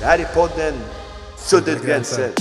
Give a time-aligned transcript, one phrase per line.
[0.00, 0.74] Det här är podden
[1.36, 2.32] Sudda gränser.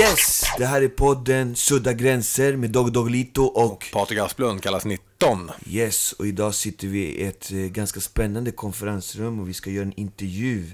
[0.00, 0.42] Yes!
[0.58, 5.50] Det här är podden Sudda gränser med Dog Doglito och Patrik Asplund kallas 19.
[5.66, 9.84] Yes, och idag sitter vi i ett eh, ganska spännande konferensrum och vi ska göra
[9.84, 10.66] en intervju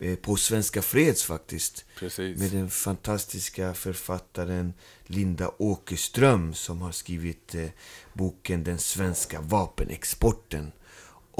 [0.00, 1.84] eh, på Svenska Freds faktiskt.
[1.98, 2.38] Precis.
[2.38, 4.74] Med den fantastiska författaren
[5.06, 7.64] Linda Åkerström som har skrivit eh,
[8.12, 10.72] boken Den svenska vapenexporten.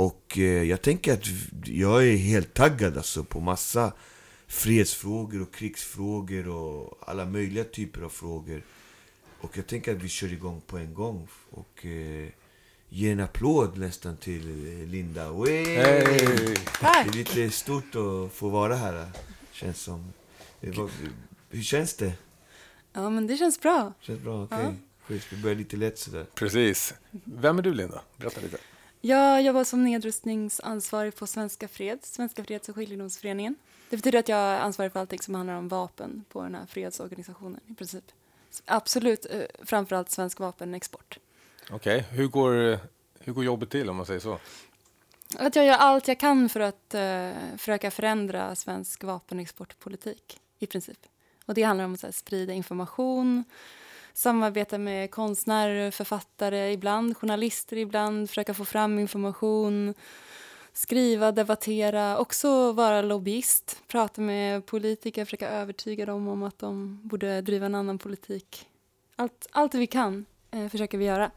[0.01, 1.27] Och eh, jag tänker att
[1.64, 3.93] jag är helt taggad alltså på massa
[4.47, 8.62] fredsfrågor och krigsfrågor och alla möjliga typer av frågor.
[9.41, 12.29] Och jag tänker att vi kör igång på en gång och eh,
[12.88, 15.33] ger en applåd nästan till eh, Linda.
[15.33, 15.65] Wey!
[15.77, 16.05] Hej!
[16.80, 19.09] Det är lite stort att få vara här,
[19.52, 20.12] känns som.
[20.60, 20.91] Det var-
[21.51, 22.12] Hur känns det?
[22.93, 23.93] Ja, men det känns bra.
[24.01, 24.43] Känns bra?
[24.45, 24.74] Okej.
[25.02, 26.27] Schysst, vi börjar lite lätt sådär.
[26.35, 26.95] Precis.
[27.24, 28.01] Vem är du Linda?
[28.16, 28.59] Berätta lite.
[29.02, 33.54] Jag jobbar som nedrustningsansvarig på Svenska Freds, Svenska Freds och skiljedomsföreningen.
[33.90, 36.66] Det betyder att jag är ansvarig för allting som handlar om vapen på den här
[36.66, 38.04] fredsorganisationen i princip.
[38.65, 41.18] Absolut, eh, framförallt svensk vapenexport.
[41.70, 42.79] Okej, hur, går,
[43.20, 44.38] hur går jobbet till om man säger så?
[45.38, 50.98] Att jag gör allt jag kan för att eh, försöka förändra svensk vapenexportpolitik i princip.
[51.46, 53.45] Och det handlar om att här, sprida information,
[54.13, 59.95] samarbeta med konstnärer, författare ibland, journalister ibland, försöka få fram information,
[60.73, 67.41] skriva, debattera, också vara lobbyist, prata med politiker, försöka övertyga dem om att de borde
[67.41, 68.66] driva en annan politik.
[69.16, 71.31] Allt, allt vi kan eh, försöker vi göra.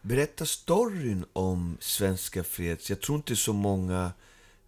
[0.00, 2.90] Berätta storyn om Svenska Freds.
[2.90, 4.12] Jag tror inte så många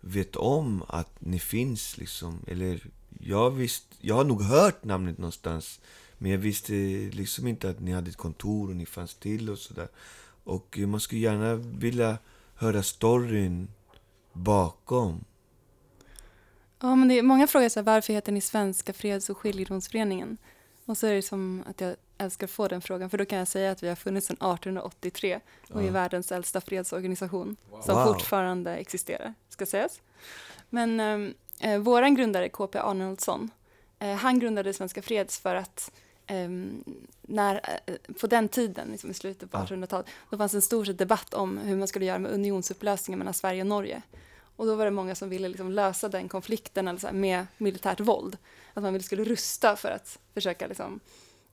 [0.01, 2.39] vet om att ni finns liksom.
[2.47, 2.81] Eller
[3.21, 5.81] jag visst, jag har nog hört namnet någonstans.
[6.19, 6.73] Men jag visste
[7.13, 9.89] liksom inte att ni hade ett kontor och ni fanns till och sådär.
[10.45, 12.19] Och man skulle gärna vilja
[12.55, 13.69] höra storyn
[14.33, 15.25] bakom.
[16.81, 20.37] Ja, men det är, många frågar så här, varför heter ni Svenska Freds och skiljedomsföreningen?
[20.85, 23.39] Och så är det som att jag älskar att få den frågan, för då kan
[23.39, 25.41] jag säga att vi har funnits sedan 1883
[25.71, 28.07] och är världens äldsta fredsorganisation som Wow.
[28.07, 30.01] fortfarande existerar, ska sägas.
[30.71, 33.51] Men ehm, eh, våran grundare, KP Arnoldsson,
[33.99, 35.93] eh, han grundade Svenska Freds för att
[36.27, 36.85] ehm,
[37.23, 39.65] när, eh, på den tiden, liksom i slutet på Ja.
[39.65, 43.61] 1800-talet, då fanns en stor debatt om hur man skulle göra med unionsupplösningen mellan Sverige
[43.61, 44.03] och Norge.
[44.57, 47.47] Och då var det många som ville liksom lösa den konflikten eller så här, med
[47.59, 48.37] militärt våld.
[48.75, 51.01] Att man ville skulle rusta för att försöka liksom,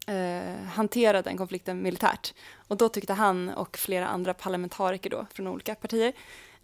[0.08, 2.34] eh, hantera den konflikten militärt.
[2.68, 6.14] Och då tyckte han och flera andra parlamentariker då, från olika partier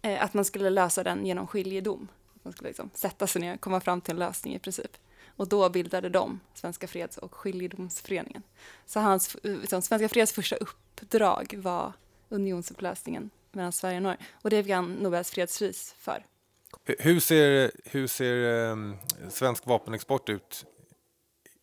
[0.02, 2.08] eh, att man skulle lösa den genom skiljedom.
[2.34, 4.96] Att Man skulle liksom sätta sig ner och komma fram till en lösning i princip.
[5.38, 8.42] Och då bildade de Svenska Freds och skiljedomsföreningen.
[8.86, 11.92] Så hans, liksom, Svenska Freds första uppdrag var
[12.28, 14.18] unionsupplösningen mellan Sverige och Norge.
[14.42, 16.26] Och det fick han Nobels fredspris för.
[16.98, 18.96] Hur- ser, hur ser ehm,
[19.30, 20.64] svensk vapenexport ut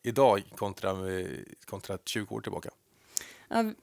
[0.03, 1.27] idag kontra, eh,
[1.65, 2.69] kontra 20 år tillbaka?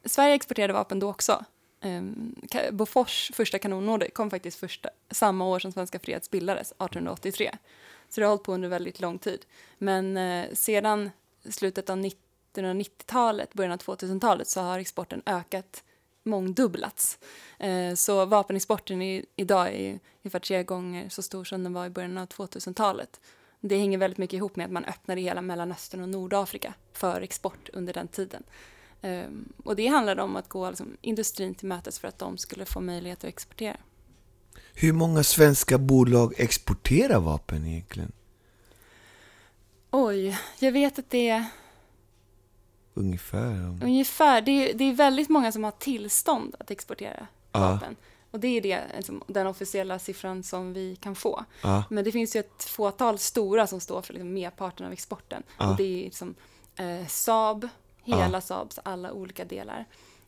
[0.04, 1.44] Sverige exporterade vapen då också.
[1.84, 2.34] Um,
[2.72, 7.50] Bofors första kanonorder kom faktiskt första, samma år som Svenska Freds bildades, 1883.
[8.09, 9.47] Så det har hållit på under väldigt lång tid.
[9.78, 11.10] Men eh, sedan
[11.50, 11.98] slutet av
[12.54, 15.84] 1990-talet, början av 2000-talet så har exporten ökat
[16.22, 17.19] mångdubblats.
[17.59, 21.91] Eh, så vapenexporten i, idag är ungefär tre gånger så stor som den var i
[21.91, 23.20] början av 2000-talet.
[23.60, 27.69] Det hänger väldigt mycket ihop med att man öppnade hela Mellanöstern och Nordafrika för export
[27.72, 28.43] under den tiden.
[29.02, 32.64] Ehm, och det handlade om att gå liksom, industrin till mötes för att de skulle
[32.64, 33.76] få möjlighet att exportera.
[34.74, 38.12] Hur många svenska bolag exporterar vapen egentligen?
[39.90, 41.44] Oj, jag vet att det är
[42.94, 43.78] Ungefär?
[43.82, 47.60] ungefär, det är, det är väldigt många som har tillstånd att exportera Ja.
[47.60, 47.96] vapen.
[48.30, 51.44] Och det är det, liksom, den officiella siffran som vi kan få.
[51.62, 51.84] Ja.
[51.90, 55.42] Men det finns ju ett fåtal stora som står för liksom, merparten av exporten.
[55.58, 55.70] Ja.
[55.70, 56.34] Och det är liksom,
[56.76, 57.69] eh, Saab,
[58.04, 58.40] hela Ja.
[58.40, 59.84] Saabs alla olika delar.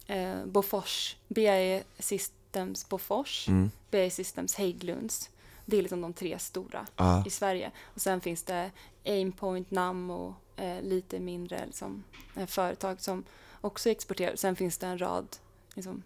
[0.06, 3.70] Eh, Bofors, BAE Systems Bofors, Mm.
[3.90, 5.30] BAE Systems Hägglunds.
[5.66, 7.24] Det är liksom de tre stora Ja.
[7.26, 7.70] i Sverige.
[7.94, 8.70] Och sen finns det
[9.04, 12.04] Aimpoint, Nammo, eh, lite mindre liksom,
[12.36, 13.24] eh, företag som
[13.60, 14.36] också exporterar.
[14.36, 15.26] Sen finns det en rad,
[15.74, 16.02] liksom,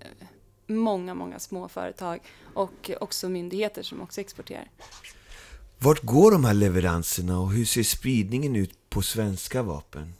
[0.00, 0.26] eh,
[0.66, 2.20] många, många små företag
[2.54, 4.70] och också myndigheter som också exporterar.
[5.78, 10.14] Vart går de här leveranserna och hur ser spridningen ut på svenska vapen?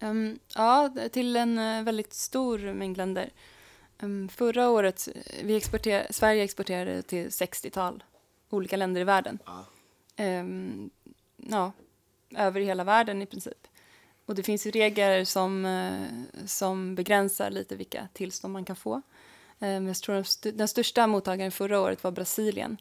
[0.00, 3.30] Ehm, ja, till en eh, väldigt stor mängd länder.
[3.98, 8.04] Ehm, förra året, eh, vi exporter, Sverige exporterade till 60-tal
[8.50, 9.38] olika länder i världen.
[10.16, 10.90] Ehm,
[11.36, 11.72] ja,
[12.36, 13.66] över hela världen i princip.
[14.26, 19.02] Och det finns ju regler som, eh, som begränsar lite vilka tillstånd man kan få.
[19.62, 22.76] Jag tror den största mottagaren förra året var Brasilien.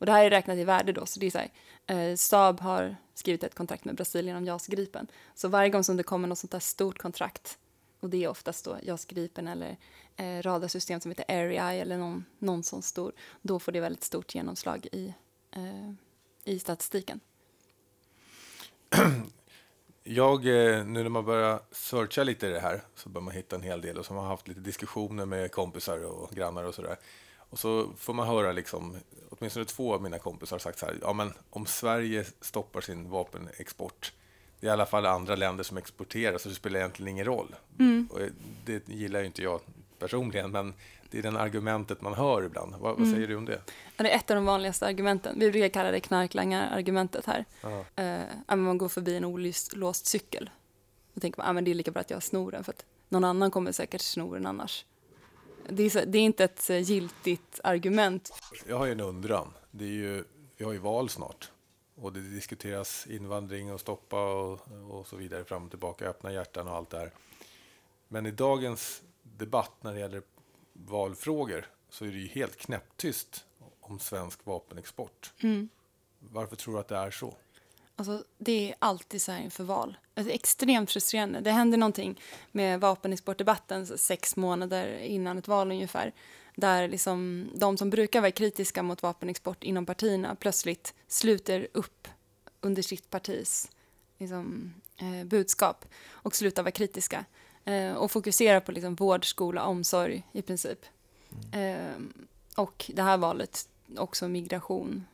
[0.00, 1.50] Och det här är räknat i värde då, så det är så här,
[1.86, 5.06] eh, Saab har skrivit ett kontrakt med Brasilien om JAS Gripen.
[5.34, 7.58] Så varje gång som det kommer något sånt här stort kontrakt,
[8.00, 9.76] och det är oftast då JAS Gripen eller
[10.16, 13.12] eh, radarsystem som heter AirEye eller någon, någon sån stor,
[13.42, 15.14] då får det väldigt stort genomslag i,
[15.50, 15.92] eh,
[16.44, 17.20] i statistiken.
[20.02, 23.56] Jag, eh, nu när man börjar searcha lite i det här så börjar man hitta
[23.56, 26.74] en hel del och så har man haft lite diskussioner med kompisar och grannar och
[26.74, 26.96] sådär.
[27.50, 28.96] Och så får man höra liksom,
[29.30, 33.10] åtminstone två av mina kompisar har sagt så här, ja men om Sverige stoppar sin
[33.10, 34.12] vapenexport,
[34.60, 37.54] det är i alla fall andra länder som exporterar så det spelar egentligen ingen roll.
[37.78, 38.08] Mm.
[38.12, 38.18] Och
[38.64, 39.60] det gillar ju inte jag
[39.98, 40.74] personligen, men
[41.10, 42.74] det är den argumentet man hör ibland.
[42.78, 43.60] Vad, vad säger du om det?
[43.96, 45.38] Ja, det är ett av de vanligaste argumenten.
[45.38, 47.44] Vi brukar kalla det knarklangar-argumentet här.
[47.96, 50.50] Eh, men man går förbi en olåst cykel.
[51.14, 52.84] Då tänker man att ah, det är lika bra att jag snor den för att
[53.08, 54.84] någon annan kommer säkert sno den annars.
[55.72, 58.32] Det är, det är inte ett eh, giltigt argument.
[58.66, 59.52] Jag har ju en undran.
[59.70, 60.24] Det är ju,
[60.56, 61.50] vi har ju val snart
[61.94, 66.68] och det diskuteras invandring och stoppa och, och så vidare fram och tillbaka, öppna hjärtan
[66.68, 67.12] och allt det här.
[68.08, 70.22] Men i dagens debatt när det gäller
[70.72, 73.44] valfrågor så är det ju helt knäpptyst
[73.80, 75.32] om svensk vapenexport.
[76.18, 77.34] Varför tror du att det är så?
[78.00, 79.96] Alltså, det är alltid så här inför val.
[80.14, 81.40] Är extremt frustrerande.
[81.40, 82.20] Det händer någonting
[82.52, 86.12] med vapenexportdebatten sex månader innan ett val ungefär.
[86.54, 92.08] Där liksom de som brukar vara kritiska mot vapenexport inom partierna plötsligt sluter upp
[92.60, 93.70] under sitt partis
[94.18, 97.24] liksom, eh, budskap och slutar vara kritiska.
[97.64, 100.86] Eh, och fokuserar på liksom, vård, skola, omsorg i princip.
[101.52, 102.02] Eh,
[102.56, 105.04] och det här valet också migration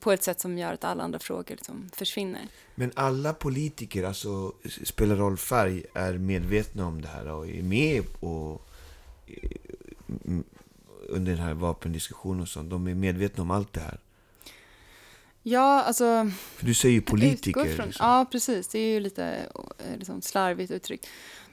[0.00, 2.48] på ett sätt som gör att alla andra frågor liksom försvinner.
[2.74, 4.52] Men alla politiker, alltså
[4.84, 8.68] spelar roll färg, är medvetna om det här och är med och,
[10.24, 10.44] mm,
[11.08, 12.70] under den här vapendiskussionen och sånt.
[12.70, 13.98] De är medvetna om allt det här.
[15.42, 16.30] Ja, alltså...
[16.56, 17.64] För du säger ju politiker.
[17.64, 18.06] Från, liksom.
[18.06, 18.68] Ja, precis.
[18.68, 19.24] Det är ju lite
[19.78, 21.06] eh, liksom, slarvigt uttryckt.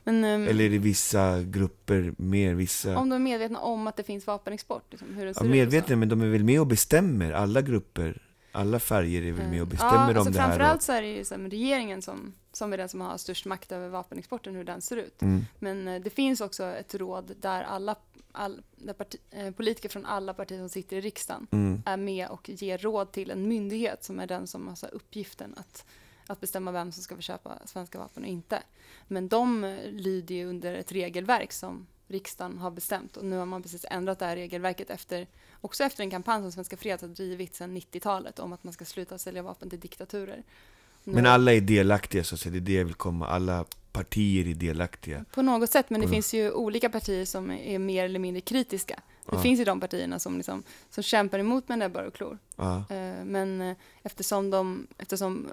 [0.04, 2.98] Men ehm, Eller är det vissa grupper mer, vissa...
[2.98, 5.88] om de är medvetna om att det finns vapenexport, liksom, hur Ja, ser och medvetna,
[5.88, 5.96] så.
[5.96, 7.32] men de är väl med och bestämmer.
[7.32, 8.22] Alla grupper,
[8.52, 10.48] alla färger är väl med och bestämmer ja, alltså om det här.
[10.48, 13.46] Framförallt Och, så är det ju som regeringen som, som är den som har störst
[13.46, 15.22] makt över vapenexporten, hur den ser ut.
[15.22, 17.96] mm, Men eh, det finns också ett råd där alla
[18.34, 22.28] all, där parti, eh, politiker från alla partier som sitter i riksdagen mm, är med
[22.28, 25.86] och ger råd till en myndighet som är den som har så här uppgiften att,
[26.28, 28.64] att bestämma vem som ska få köpa svenska vapen och inte.
[29.08, 33.46] Men de eh, lyder ju under ett regelverk som riksdagen har bestämt och nu har
[33.46, 35.28] man precis ändrat det här regelverket efter,
[35.62, 38.86] också efter en kampanj som Svenska Freds har drivit sedan 90-talet om att man ska
[38.86, 40.44] sluta sälja vapen till diktaturer.
[41.04, 42.52] Nu- men alla är delaktiga, så att säga.
[42.52, 43.28] Det är det jag vill komma.
[43.28, 45.26] Alla partier är delaktiga.
[45.34, 48.42] På något sätt, men det På- finns ju olika partier som är mer eller mindre
[48.42, 48.96] kritiska.
[49.26, 49.42] Det Ja.
[49.42, 52.38] finns ju de partierna som, liksom, som kämpar emot med näbbar och klor.
[52.56, 52.78] Ja.
[52.90, 55.50] Eh, Men eh, eftersom de, eftersom,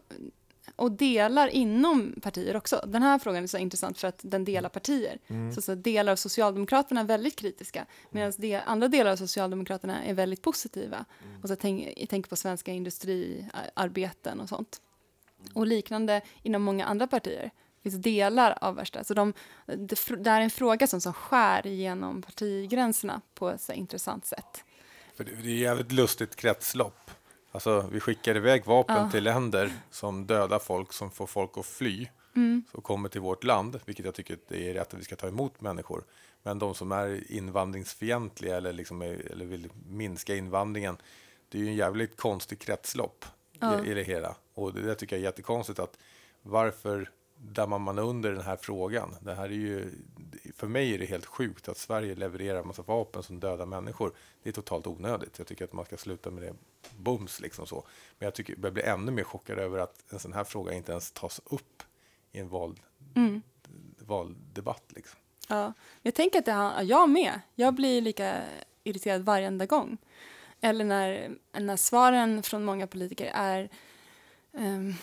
[0.77, 2.85] och delar inom partier också.
[2.87, 5.19] Den här frågan är så intressant för att den delar partier.
[5.29, 5.53] Mm.
[5.53, 10.15] Så, så delar av Socialdemokraterna är väldigt kritiska medan de, andra delar av Socialdemokraterna är
[10.15, 11.05] väldigt positiva.
[11.43, 14.81] Och så tänk, jag tänker på svenska industriarbeten och sånt.
[15.55, 17.51] Och liknande inom många andra partier.
[17.83, 19.05] Det finns delar av värsta.
[19.05, 19.33] Så de,
[19.67, 24.27] det, det är en fråga som, som skär genom partigränserna på ett så här intressant
[24.27, 24.65] sätt.
[25.15, 27.11] För det, det är ett jävligt lustigt kretslopp.
[27.53, 29.11] Alltså, vi skickar iväg vapen Ja.
[29.11, 32.63] till länder som dödar folk, som får folk att fly, Mm.
[32.71, 35.29] som kommer till vårt land, vilket jag tycker det är rätt att vi ska ta
[35.29, 36.05] emot människor.
[36.43, 40.97] Men de som är invandringsfientliga eller, liksom är, eller vill minska invandringen,
[41.49, 43.25] det är ju en jävligt konstig kretslopp
[43.61, 43.85] Ja.
[43.85, 44.35] i, i det hela.
[44.55, 45.99] Och det där tycker jag är jättekonstigt att
[46.43, 47.11] varför
[47.43, 49.17] dammar man under den här frågan?
[49.21, 49.91] Det här är ju,
[50.57, 54.13] för mig är det helt sjukt att Sverige levererar massa vapen som dödar människor.
[54.43, 55.39] Det är totalt onödigt.
[55.39, 56.55] Jag tycker att man ska sluta med det
[56.97, 57.85] bums liksom så.
[58.19, 60.93] Men jag tycker jag blir ännu mer chockad över att en sån här fråga inte
[60.93, 61.83] ens tas upp
[62.33, 62.81] i en val,
[63.17, 63.43] Mm.
[63.99, 65.19] valdebatt liksom.
[65.49, 67.41] Ja, jag tänker att det har, jag med.
[67.55, 68.43] Jag blir lika
[68.85, 69.97] irriterad varenda gång.
[70.61, 73.69] Eller när, när svaren från många politiker är...
[74.53, 74.95] Um,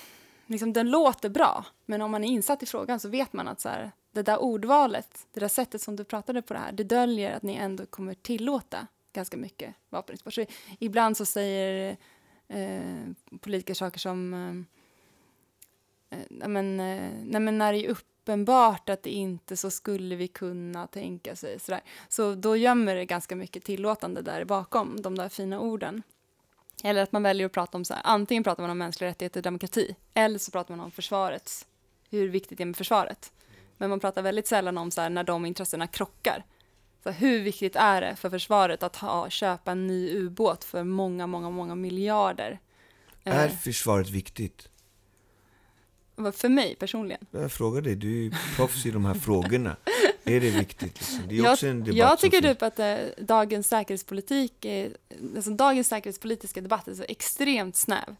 [0.47, 3.61] liksom, den låter bra, men om man är insatt i frågan så vet man att
[3.61, 6.83] så här, det där ordvalet, det där sättet som du pratade på det här, det
[6.83, 10.33] döljer att ni ändå kommer tillåta ganska mycket vapenexport.
[10.33, 10.45] Så
[10.79, 11.97] ibland så säger
[12.47, 14.33] eh, politiker saker som...
[14.33, 19.71] Eh, eh nej, men, eh, nej, men när det är uppenbart att det inte så
[19.71, 21.59] skulle vi kunna tänka sig.
[21.59, 21.81] Sådär.
[22.09, 26.03] Så då gömmer det ganska mycket tillåtande där bakom de där fina orden.
[26.83, 29.39] Eller att man väljer att prata om så här, antingen pratar man om mänskliga rättigheter
[29.39, 31.67] och demokrati, eller så pratar man om försvarets,
[32.09, 33.31] hur viktigt det är med försvaret.
[33.77, 36.43] Men man pratar väldigt sällan om så här, när de intressena krockar.
[37.03, 41.27] Så hur viktigt är det för försvaret att ha, köpa en ny ubåt för många,
[41.27, 42.59] många, många miljarder?
[43.23, 44.69] Är Eh, försvaret viktigt?
[46.15, 47.25] vad- för mig personligen.
[47.31, 49.75] Jag frågar dig, du är ju proffs i de här frågorna.
[50.27, 50.81] Är det viktigt?
[50.99, 51.19] Liksom?
[51.27, 54.91] Det är Jag, också en debatt jag tycker typ att eh, dagens säkerhetspolitik, är,
[55.35, 58.15] alltså dagens säkerhetspolitiska debatt är så extremt snäv.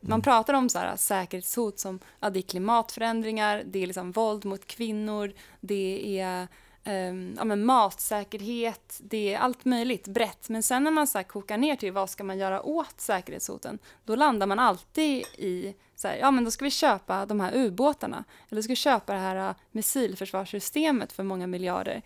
[0.00, 0.22] Man Mm.
[0.22, 4.66] pratar om så här, säkerhetshot som ja, det är klimatförändringar, det är liksom våld mot
[4.66, 6.48] kvinnor, det är
[6.84, 10.48] um, ja, men matsäkerhet, det är allt möjligt brett.
[10.48, 13.78] Men sen när man så här, kokar ner till vad ska man göra åt säkerhetshoten,
[14.04, 17.54] då landar man alltid i så här, ja men då ska vi köpa de här
[17.54, 22.02] ubåtarna, eller ska vi köpa det här äh, missilförsvarssystemet för många miljarder.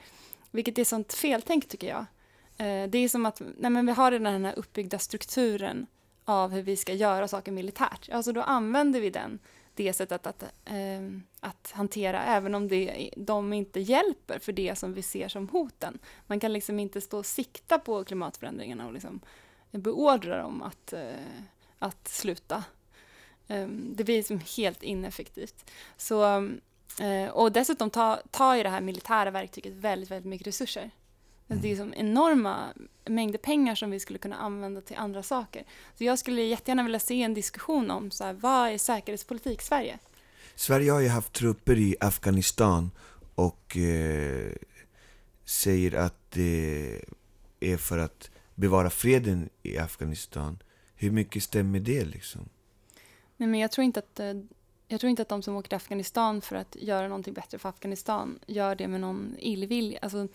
[0.50, 2.06] Vilket är sånt feltänk tycker jag.
[2.60, 5.86] Uh, det är som att nej, men vi har redan den här uppbyggda strukturen
[6.24, 8.08] av hur vi ska göra saker militärt.
[8.12, 9.38] Alltså då använder vi den,
[9.74, 14.94] det sättet att, ehm, att hantera, även om det, de inte hjälper för det som
[14.94, 15.98] vi ser som hoten.
[16.26, 19.20] Man kan liksom inte stå och sikta på klimatförändringarna och liksom
[19.70, 21.14] beordra dem att, eh,
[21.78, 22.64] att sluta.
[23.48, 25.70] Ehm, det blir liksom helt ineffektivt.
[25.96, 26.60] Så, ehm,
[27.00, 30.90] eh, och dessutom tar ta ju det här militära verktyget väldigt, väldigt mycket resurser.
[31.48, 32.74] Alltså Det är som enorma
[33.04, 35.64] mängder pengar som vi skulle kunna använda till andra saker.
[35.98, 39.64] Så jag skulle jättegärna vilja se en diskussion om så här, vad är säkerhetspolitik i
[39.64, 39.98] Sverige?
[40.54, 42.90] Sverige har ju haft trupper i Afghanistan
[43.34, 44.52] och eh,
[45.44, 47.00] säger att det
[47.60, 50.58] är för att bevara freden i Afghanistan.
[50.96, 52.48] Hur mycket stämmer det liksom?
[53.36, 54.32] Nej, men jag tror inte att eh,
[54.88, 57.68] jag tror inte att de som åker till Afghanistan för att göra någonting bättre för
[57.68, 59.98] Afghanistan gör det med någon illvilja.
[60.02, 60.28] Alltså,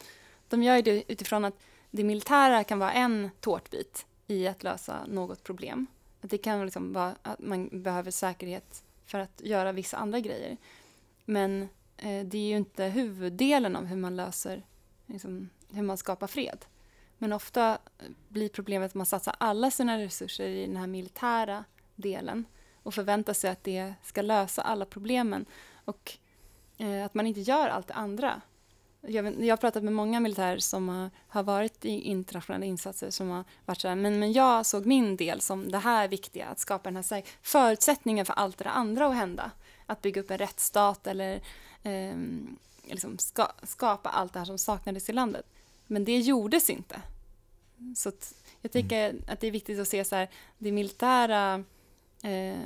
[0.49, 1.59] de gör det utifrån att
[1.91, 5.87] det militära kan vara en tårtbit i att lösa något problem.
[6.21, 10.57] Att det kan liksom vara att man behöver säkerhet för att göra vissa andra grejer.
[11.25, 11.61] Men
[11.97, 14.65] eh, det är ju inte huvuddelen av hur man löser,
[15.05, 16.65] liksom, hur man skapar fred.
[17.17, 17.77] Men ofta
[18.27, 21.63] blir problemet att man satsar alla sina resurser i den här militära
[21.95, 22.45] delen
[22.83, 25.45] och förväntar sig att det ska lösa alla problemen
[25.85, 26.17] och
[26.77, 28.41] eh, att man inte gör allt det andra.
[29.01, 33.09] Jag, vet- jag har pratat med många militärer som har, har varit i internationella insatser
[33.09, 36.45] som har varit så här, men, men jag såg min del som det här viktiga,
[36.47, 39.51] att skapa den här säk- förutsättningen för allt det andra att hända.
[39.85, 41.41] Att bygga upp en rättsstat eller
[41.83, 45.45] ehm, liksom ska, skapa allt det här som saknades i landet.
[45.87, 47.01] Men det gjordes inte.
[47.95, 51.63] Så att jag tycker att det är viktigt att se så här, det militära,
[52.23, 52.57] eh,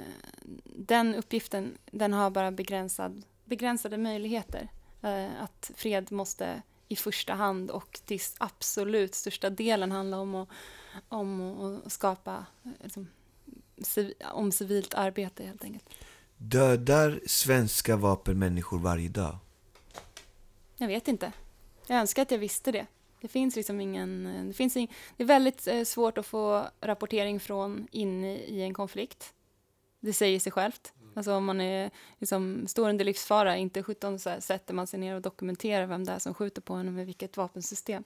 [0.66, 4.70] den uppgiften, den har bara begränsad, begränsade möjligheter.
[5.04, 10.50] Eh, att fred måste i första hand och till absolut största delen handla om att,
[11.10, 13.08] om att skapa eh, liksom,
[14.32, 15.90] om civilt arbete helt enkelt.
[16.38, 19.38] Dödar svenska vapen människor varje dag?
[20.78, 21.32] Jag vet inte.
[21.88, 22.86] Jag önskar att jag visste det.
[23.22, 24.24] Det finns liksom ingen...
[24.48, 28.74] Det, finns ing, det är väldigt eh, svårt att få rapportering från inne i en
[28.74, 29.34] konflikt.
[30.00, 30.94] Det säger sig självt.
[31.14, 35.00] Alltså om man är, liksom, står under livsfara, inte 17 så här, sätter man sig
[35.00, 38.04] ner och dokumenterar vem det är som skjuter på en och med vilket vapensystem.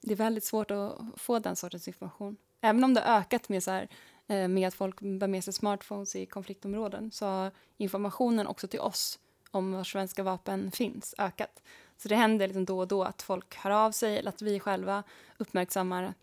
[0.00, 2.36] Det är väldigt svårt att få den sortens information.
[2.60, 3.88] Även om det har ökat med, så här,
[4.26, 8.80] eh, med att folk bär med sig smartphones i konfliktområden så har informationen också till
[8.80, 9.18] oss
[9.50, 11.62] om var svenska vapen finns ökat.
[11.96, 14.60] Så det händer liksom då och då att folk hör av sig eller att vi
[14.60, 15.02] själva
[15.38, 16.14] uppmärksammar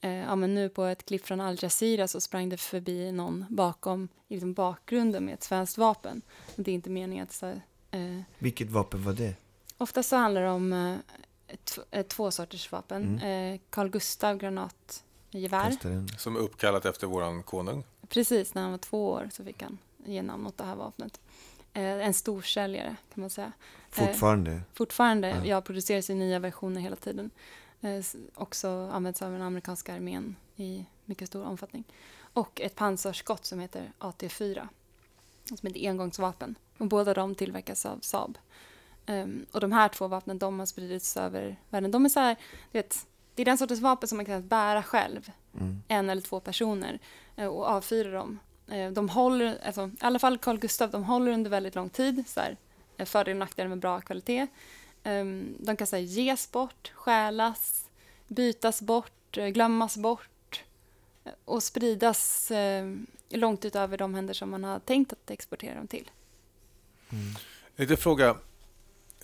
[0.00, 3.44] eh, ja, men nu på ett klipp från Al Jazeera så sprang det förbi någon
[3.48, 6.22] bakom i liksom bakgrunden med ett svenskt vapen.
[6.56, 7.46] Det är inte meningen att så,
[7.90, 9.34] eh, Vilket vapen var det?
[9.78, 10.96] Ofta så handlar det om eh,
[11.90, 13.18] eh, två sorters vapen.
[13.20, 13.54] Mm.
[13.54, 15.76] Eh, Carl Gustav granatgevär.
[16.18, 17.84] Som är uppkallat efter våran konung.
[18.08, 21.20] Precis när han var två år så fick han ge namn åt det här vapnet.
[21.72, 23.52] Eh, en storsäljare kan man säga.
[23.90, 24.60] Fortfarande?
[24.74, 25.44] Fortfarande, Ja.
[25.44, 27.30] ja, produceras i nya versioner hela tiden.
[27.80, 31.84] Eh, också används av den amerikanska armén i mycket stor omfattning.
[32.32, 34.68] Och ett pansarskott som heter AT4,
[35.44, 36.54] som är ett engångsvapen.
[36.78, 38.38] Och båda de tillverkas av Saab.
[39.06, 41.90] Ehm, och de här två vapnen, de har spridits över världen.
[41.90, 42.36] De är så här,
[42.72, 45.82] vet, det är den sortens vapen som man kan bära själv, Mm.
[45.88, 46.98] en eller två personer,
[47.36, 48.38] eh, och avfyra dem.
[48.68, 52.24] Eh, De håller, alltså, i alla fall Carl Gustav, de håller under väldigt lång tid.
[52.28, 52.56] Så här,
[53.06, 54.46] fördelar och nackdelar med bra kvalitet.
[55.02, 57.90] Ehm, De kan här, ges bort, stjälas,
[58.28, 60.64] bytas bort, eh, glömmas bort
[61.24, 62.94] eh, och spridas eh,
[63.28, 66.10] långt utöver de händer som man har tänkt att exportera dem till.
[67.76, 68.36] Lite fråga,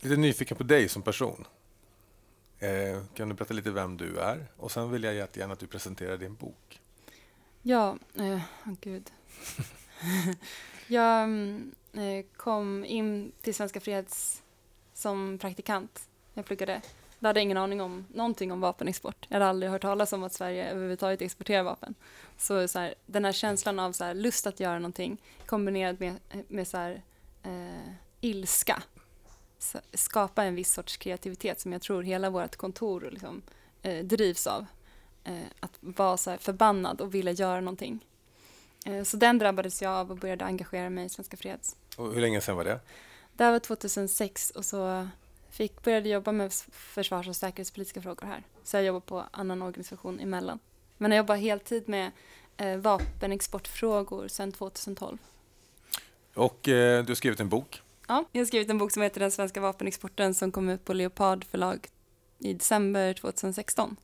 [0.00, 1.44] lite nyfiken på dig som person.
[2.58, 4.46] Eh, kan du berätta lite vem du är?
[4.56, 6.80] Och sen vill jag jättegärna att du presenterar din bok.
[7.62, 9.10] Ja, eh, åh gud.
[10.86, 14.42] jag mm, eh, kom in till Svenska Freds
[15.06, 16.08] som praktikant.
[16.34, 16.80] Jag pluggade
[17.18, 19.26] Då hade jag ingen aning om någonting om vapenexport.
[19.28, 21.94] Jag hade aldrig hört talas om att Sverige överhuvudtaget exporterar vapen.
[22.38, 26.14] Så, så här, den här känslan av så här, lust att göra någonting kombinerat med,
[26.48, 27.02] med så här,
[27.42, 28.82] eh, ilska
[29.58, 33.42] så, skapa en viss sorts kreativitet som jag tror hela vårt kontor liksom,
[33.82, 34.66] eh, drivs av.
[35.24, 38.06] Eh, att vara så här förbannad och vilja göra någonting.
[38.86, 41.76] Eh, så den drabbades jag av och började engagera mig i Svenska Freds.
[41.96, 42.80] Och hur länge sedan var det?
[43.36, 45.08] Det här var 2006 och så
[45.50, 48.42] fick, började jobba med försvars och säkerhetspolitiska frågor här.
[48.64, 50.58] Så jag jobbar på annan organisation emellan.
[50.98, 52.10] Men jag jobbar heltid med
[52.56, 55.18] eh, vapenexportfrågor sedan 2012.
[56.34, 57.82] Och eh, du har skrivit en bok.
[58.08, 60.92] Ja, jag har skrivit en bok som heter Den svenska vapenexporten som kom ut på
[60.92, 61.88] Leopard förlag
[62.38, 63.96] i december 2016.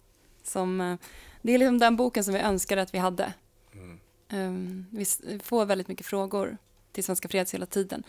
[0.43, 0.97] Som, eh,
[1.43, 3.33] det är liksom den boken som vi önskade att vi hade.
[3.73, 4.01] Mm.
[4.33, 5.05] Um, vi
[5.43, 6.57] får väldigt mycket frågor
[6.93, 8.05] till Svenska Freds hela tiden.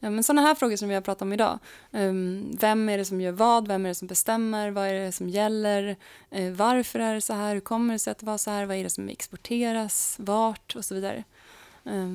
[0.00, 1.58] Um, men sådana här frågor som vi har pratat om idag.
[1.90, 3.68] Um, vem är det som gör vad?
[3.68, 4.70] Vem är det som bestämmer?
[4.70, 5.96] Vad är det som gäller?
[6.36, 7.54] Uh, varför är det så här?
[7.54, 8.66] Hur kommer det sig att det var så här?
[8.66, 10.16] Vad är det som exporteras?
[10.18, 10.76] Vart?
[10.76, 11.24] Och så vidare.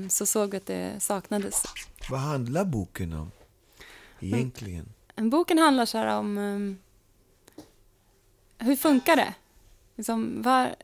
[0.09, 1.63] så såg vi att det saknades.
[2.09, 3.31] Vad handlar boken om
[4.19, 4.89] egentligen?
[5.15, 5.29] Mm.
[5.29, 6.77] Boken handlar så här om um,
[8.57, 9.33] hur funkar det?
[9.95, 10.75] Liksom, var,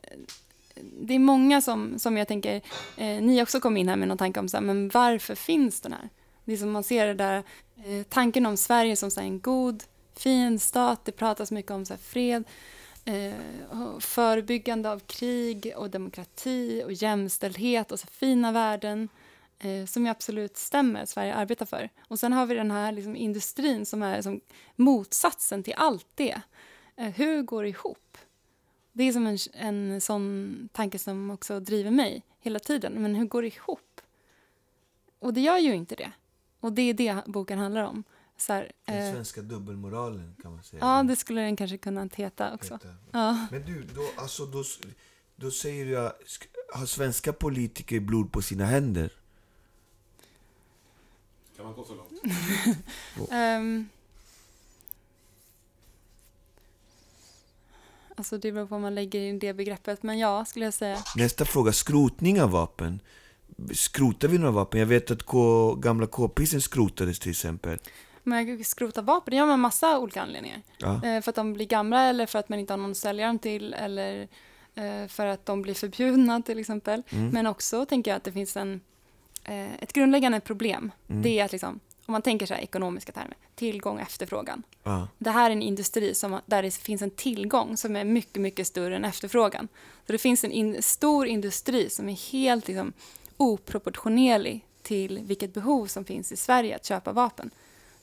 [1.00, 2.60] det är många som, som jag tänker,
[2.96, 5.80] eh, ni också kom in här med någon tanke om så här, men varför finns
[5.80, 6.08] den här?
[6.44, 7.42] Det är som man ser det där,
[7.84, 9.84] eh, tanken om Sverige som så en god,
[10.16, 12.44] fin stat, det pratas mycket om så här, fred,
[13.04, 19.08] eh, förebyggande av krig och demokrati och jämställdhet och så fina värden
[19.58, 21.88] eh, som ju absolut stämmer, Sverige arbetar för.
[22.08, 24.40] Och sen har vi den här liksom, industrin som är som
[24.76, 26.40] motsatsen till allt det.
[26.96, 28.18] Eh, hur går det ihop?
[28.92, 32.92] Det är som en, en sån tanke som också driver mig hela tiden.
[32.92, 34.00] Men hur går det ihop?
[35.18, 36.12] Och det gör ju inte det.
[36.62, 38.04] Och det är det boken handlar om.
[38.36, 40.80] Så här, den eh, svenska dubbelmoralen kan man säga.
[40.80, 42.74] Ja, det skulle den kanske kunna heta också.
[42.74, 42.88] Heta.
[43.10, 43.46] Ja.
[43.50, 44.64] Men du, då, alltså, då,
[45.36, 46.20] då säger du att
[46.74, 49.12] har svenska politiker blod på sina händer?
[51.56, 52.12] Kan man gå så långt?
[53.30, 53.88] um,
[58.16, 60.98] alltså det beror på vad man lägger in det begreppet, men ja, skulle jag säga.
[61.16, 63.00] Nästa fråga, skrotning av vapen.
[63.74, 64.80] Skrotar vi några vapen?
[64.80, 67.78] Jag vet att K, gamla k-pisten skrotades till exempel.
[68.22, 70.62] Men skrota vapen, det gör man massa olika anledningar.
[70.78, 70.94] Ja.
[71.04, 73.26] Eh, för att de blir gamla eller för att man inte har någon att sälja
[73.26, 74.28] dem till eller
[74.74, 77.02] eh, för att de blir förbjudna till exempel.
[77.10, 77.28] Mm.
[77.30, 78.80] Men också tänker jag att det finns en
[79.44, 81.22] eh, ett grundläggande problem, mm.
[81.22, 84.62] det är att liksom, om man tänker så här ekonomiska termer, tillgång och efterfrågan.
[84.86, 85.04] Uh.
[85.18, 88.66] Det här är en industri som, där det finns en tillgång som är mycket, mycket
[88.66, 89.68] större än efterfrågan.
[90.06, 92.92] Så det finns en in, stor industri som är helt liksom,
[93.42, 97.50] oproportionerlig till vilket behov som finns i Sverige att köpa vapen.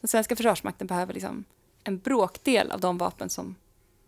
[0.01, 1.43] Den svenska försvarsmakten behöver liksom
[1.83, 3.55] en bråkdel av de vapen som,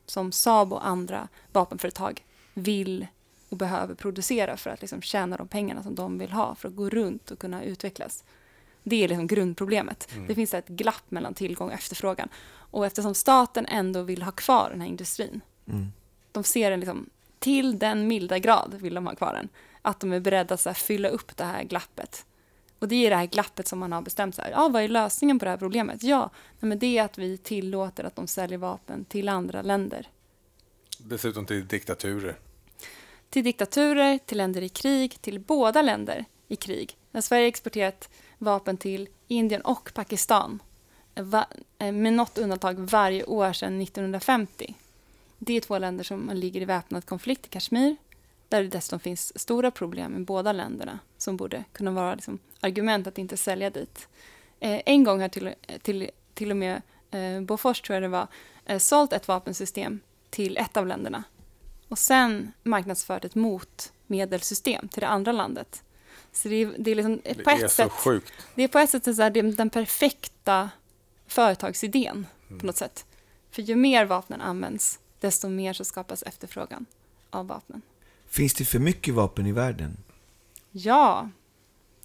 [0.05, 3.07] som Saab och andra vapenföretag vill
[3.49, 6.75] och behöver producera för att liksom tjäna de pengarna som de vill ha för att
[6.75, 8.23] gå runt och kunna utvecklas.
[8.83, 10.09] Det är liksom grundproblemet.
[10.13, 10.27] Mm.
[10.27, 12.29] Det finns ett glapp mellan tillgång och efterfrågan.
[12.71, 15.87] Och eftersom staten ändå vill ha kvar den här industrin, mm.
[16.31, 19.49] de ser den liksom, till den milda grad vill de ha kvar den,
[19.81, 22.25] att de är beredda att fylla upp det här glappet.
[22.79, 24.51] Och det är det här glappet som man har bestämt sig.
[24.51, 26.03] Ja, vad är lösningen på det här problemet?
[26.03, 30.09] Ja, men det är att vi tillåter att de säljer vapen till andra länder.
[30.97, 32.37] Dessutom till diktaturer
[33.31, 36.97] till diktaturer, till länder i krig, till båda länder i krig.
[37.11, 40.59] När Sverige exporterat vapen till Indien och Pakistan
[41.15, 44.75] eh, med något undantag varje år sedan 1950.
[45.37, 47.95] Det är två länder som ligger i väpnad konflikt i Kashmir
[48.51, 53.07] där det dessutom finns stora problem i båda länderna som borde kunna vara liksom argument
[53.07, 54.07] att inte sälja dit.
[54.59, 58.27] Eh, en gång har till, till, till och med eh, Bofors, tror jag det var,
[58.65, 61.23] eh, sålt ett vapensystem till ett av länderna
[61.87, 65.83] och sen marknadsfört ett motmedelssystem till det andra landet.
[66.31, 68.23] Så det är, det är, liksom, det på ett är så sätt.
[68.55, 70.69] Det är på ett sätt så här, det är den perfekta
[71.27, 72.59] företagsidén mm.
[72.59, 73.05] på något sätt.
[73.51, 76.85] För ju mer vapnen används, desto mer så skapas efterfrågan
[77.29, 77.81] av vapnen.
[78.31, 79.97] Finns det för mycket vapen i världen?
[80.71, 81.29] Ja,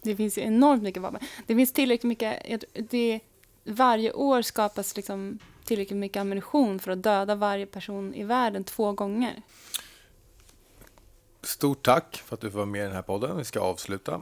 [0.01, 1.19] det finns ju enormt mycket vapen.
[1.47, 3.19] Det finns tillräckligt mycket, det,
[3.63, 8.91] varje år skapas liksom tillräckligt mycket ammunition för att döda varje person i världen två
[8.91, 9.41] gånger.
[11.41, 13.37] Stort tack för att du var med i den här podden.
[13.37, 14.21] Vi ska avsluta.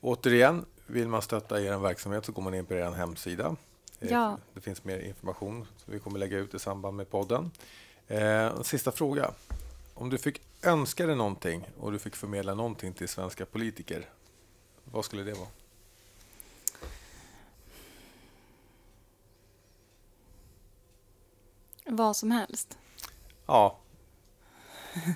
[0.00, 3.56] Återigen, vill man stötta er verksamhet så går man in på er hemsida.
[4.00, 4.38] Eh, ja.
[4.54, 7.50] Det finns mer information som vi kommer lägga ut i samband med podden.
[8.08, 9.30] Eh, sista fråga.
[10.00, 14.08] Om du fick önska dig någonting och du fick förmedla någonting till svenska politiker,
[14.84, 15.48] vad skulle det vara?
[21.90, 22.78] vad som helst.
[23.46, 23.78] Ja.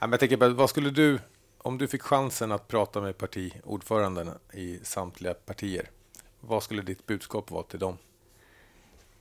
[0.00, 1.18] ja men tänker på, vad skulle du,
[1.58, 5.90] om du fick chansen att prata med partiordföranden i samtliga partier,
[6.40, 7.98] vad skulle ditt budskap vara till dem?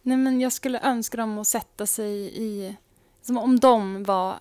[0.01, 2.75] Nej, men jag skulle önska dem att sätta sig i...
[3.21, 4.39] Som om de var,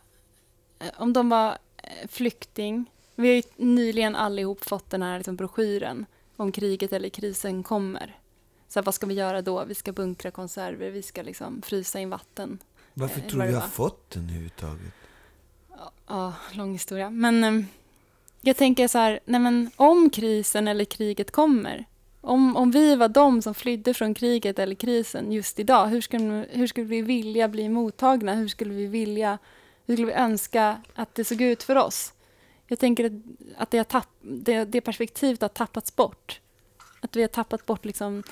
[0.96, 2.90] om de var eh, flykting.
[3.14, 8.16] Vi har ju nyligen allihop fått den här liksom, broschyren om kriget eller krisen kommer.
[8.68, 9.64] Så här, vad ska vi göra då?
[9.64, 12.58] Vi ska bunkra konserver, vi ska liksom frysa in vatten.
[12.94, 14.94] Varför Eh, tror du vi har fått den överhuvudtaget?
[16.06, 17.10] Ja, lång historia.
[17.10, 17.64] Men eh,
[18.40, 21.84] jag tänker så här, nej men om krisen eller kriget kommer,
[22.20, 26.46] om, om vi var de som flydde från kriget eller krisen just idag, hur skulle,
[26.50, 28.34] hur skulle vi vilja bli mottagna?
[28.34, 29.38] Hur skulle vi vilja,
[29.90, 32.12] hur skulle vi önska att det såg ut för oss?
[32.66, 33.12] Jag tänker att,
[33.56, 36.40] att det, har tapp, det, det perspektivet har tappats bort.
[37.00, 38.22] Att vi har tappat bort liksom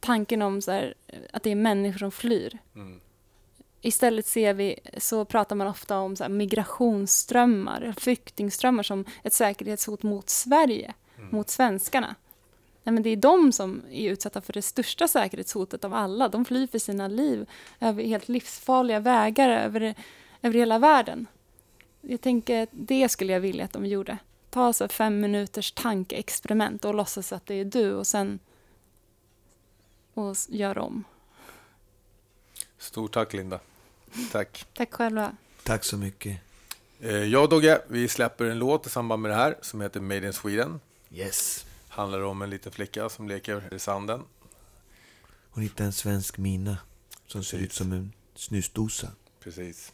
[0.00, 0.94] tanken om så här,
[1.32, 2.58] att det är människor som flyr.
[2.74, 3.00] Mm.
[3.80, 10.02] Istället ser vi, så pratar man ofta om så här migrationsströmmar, flyktingströmmar som ett säkerhetshot
[10.02, 10.94] mot Sverige,
[11.30, 12.14] mot svenskarna.
[12.84, 16.28] Nej, men det är de som är utsatta för det största säkerhetshotet av alla.
[16.28, 17.48] De flyr för sina liv
[17.80, 19.94] över helt livsfarliga vägar över,
[20.42, 21.26] över hela världen.
[22.00, 24.18] Jag tänker det skulle jag vilja att de gjorde.
[24.50, 28.38] Ta så fem minuters tankeexperiment och låtsas att det är du och sen
[30.14, 31.04] och gör om.
[32.78, 33.60] Stort tack Linda.
[34.32, 34.66] Tack.
[34.74, 35.36] Tack själva.
[35.62, 36.40] Tack så mycket.
[37.00, 40.00] Eh, Jag och Dogge, vi släpper en låt i samband med det här som heter
[40.00, 40.80] Made in Sweden.
[41.10, 41.66] Yes.
[41.88, 44.22] Handlar om en liten flicka som leker i sanden.
[45.50, 46.78] Hon hittade en svensk mina
[47.26, 47.78] som ser ut Precis.
[47.78, 49.08] som en snusdosa.
[49.40, 49.92] Precis.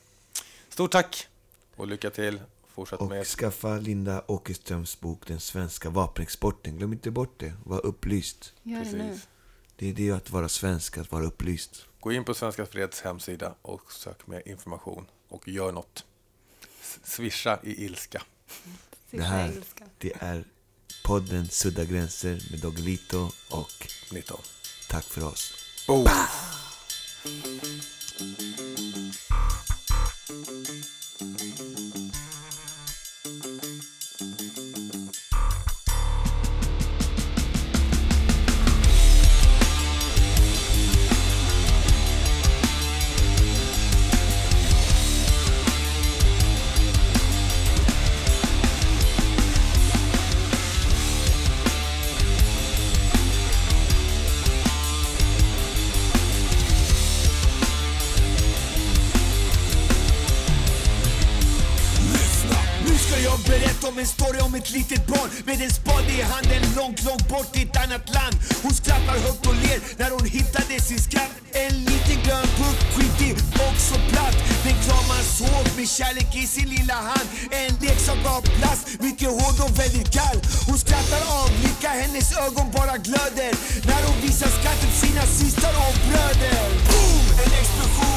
[0.78, 1.28] Stort tack
[1.76, 2.40] och lycka till.
[2.68, 6.76] Fortsätt Och med skaffa Linda Åkerströms bok Den svenska vapenexporten.
[6.76, 7.52] Glöm inte bort det.
[7.64, 8.54] Var upplyst.
[8.62, 9.08] Gör det nu.
[9.08, 9.28] Precis.
[9.76, 11.86] Det är det att vara svensk, att vara upplyst.
[12.00, 16.04] Gå in på Svenska Freds hemsida och sök mer information och gör något.
[17.02, 18.22] Swisha i ilska.
[19.10, 19.52] Det här,
[19.98, 20.44] det är
[21.04, 24.40] podden Sudda gränser med Doggelito och 19.
[24.88, 25.54] tack för oss.
[25.86, 26.06] Boom!
[64.68, 68.36] Ett litet barn med en spade i handen långt, långt bort i ett annat land.
[68.62, 71.32] Hon skrattar högt och ler när hon hittade sin skatt.
[71.52, 73.32] En liten grön puck, skitig
[73.66, 74.36] och så platt.
[74.64, 77.28] Den kramas hårt med kärlek i sin lilla hand.
[77.50, 80.38] En leksak av plast, mycket hård och väldigt kall.
[80.68, 83.52] Hon skrattar av lycka, hennes ögon bara glöder.
[83.88, 86.64] När hon visar skatten för sina systrar och bröder.
[86.88, 87.24] Boom!
[87.44, 88.07] En explosion,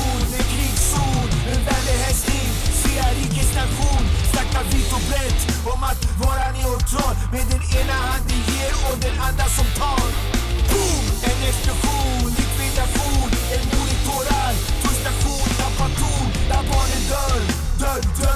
[2.95, 3.01] hälsning.
[3.01, 5.41] Svea rikes nation snackar vitt och brett
[5.73, 10.06] om att vara neutral med den ena handen ger och den andra som tar.
[10.69, 11.06] Boom!
[11.30, 17.41] En explosion, likvidation, en mord i tårar, frustration, tappar ton, där barnen dör.
[17.80, 18.31] Dör dör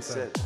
[0.00, 0.41] Sweden Det